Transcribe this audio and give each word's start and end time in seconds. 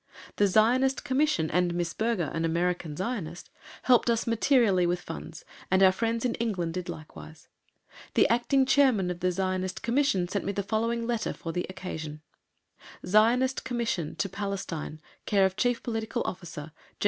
The 0.37 0.47
Zionist 0.47 1.03
Commission 1.03 1.51
and 1.51 1.75
Miss 1.75 1.93
Berger, 1.93 2.31
an 2.33 2.43
American 2.43 2.97
Zionist, 2.97 3.51
helped 3.83 4.09
us 4.09 4.25
materially 4.25 4.87
with 4.87 4.99
funds, 4.99 5.45
and 5.69 5.83
our 5.83 5.91
friends 5.91 6.25
in 6.25 6.33
England 6.47 6.73
did 6.73 6.89
likewise. 6.89 7.47
The 8.15 8.27
Acting 8.27 8.65
Chairman 8.65 9.11
of 9.11 9.19
the 9.19 9.31
Zionist 9.31 9.83
Commission 9.83 10.27
sent 10.27 10.43
me 10.43 10.53
the 10.53 10.63
following 10.63 11.05
letter 11.05 11.33
for 11.33 11.51
the 11.51 11.67
occasion: 11.69 12.23
ZIONIST 13.05 13.63
COMMISSION 13.63 14.15
TO 14.15 14.27
PALESTINE, 14.27 15.01
c/o 15.29 15.49
Chief 15.49 15.83
Political 15.83 16.23
Officer, 16.25 16.71
G.H. 16.71 16.97